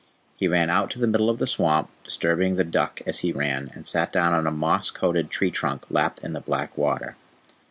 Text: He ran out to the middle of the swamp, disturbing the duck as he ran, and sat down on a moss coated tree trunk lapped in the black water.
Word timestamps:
He 0.35 0.47
ran 0.47 0.71
out 0.71 0.89
to 0.89 0.99
the 0.99 1.05
middle 1.05 1.29
of 1.29 1.37
the 1.37 1.45
swamp, 1.45 1.87
disturbing 2.03 2.55
the 2.55 2.63
duck 2.63 3.01
as 3.05 3.19
he 3.19 3.31
ran, 3.31 3.69
and 3.75 3.85
sat 3.85 4.11
down 4.11 4.33
on 4.33 4.47
a 4.47 4.51
moss 4.51 4.89
coated 4.89 5.29
tree 5.29 5.51
trunk 5.51 5.85
lapped 5.91 6.23
in 6.23 6.33
the 6.33 6.41
black 6.41 6.75
water. 6.75 7.15